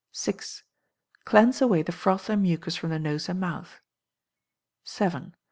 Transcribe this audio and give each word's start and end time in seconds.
vi. 0.25 0.33
Cleanse 1.25 1.61
away 1.61 1.83
the 1.83 1.91
froth 1.91 2.27
and 2.27 2.41
mucus 2.41 2.75
from 2.75 2.89
the 2.89 2.97
nose 2.97 3.29
and 3.29 3.39
mouth. 3.39 3.81
vii. 4.99 5.31